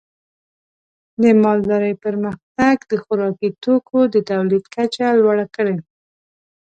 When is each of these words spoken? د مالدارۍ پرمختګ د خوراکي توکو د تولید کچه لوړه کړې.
د 1.21 1.23
مالدارۍ 1.43 1.93
پرمختګ 2.05 2.75
د 2.91 2.93
خوراکي 3.03 3.49
توکو 3.63 3.99
د 4.13 4.15
تولید 4.29 4.63
کچه 4.75 5.05
لوړه 5.19 5.45
کړې. 5.55 5.77